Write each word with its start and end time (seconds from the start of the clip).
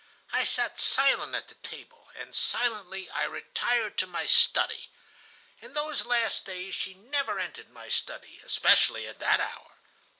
I 0.33 0.45
sat 0.45 0.79
silent 0.79 1.35
at 1.35 1.47
the 1.47 1.53
table, 1.53 2.07
and 2.15 2.33
silently 2.33 3.07
I 3.11 3.25
retired 3.25 3.99
to 3.99 4.07
my 4.07 4.25
study. 4.25 4.89
In 5.61 5.75
those 5.75 6.07
last 6.07 6.43
days 6.43 6.73
she 6.73 6.95
never 6.95 7.37
entered 7.37 7.69
my 7.69 7.87
study, 7.87 8.41
especially 8.43 9.07
at 9.07 9.19
that 9.19 9.39
hour. 9.39 9.73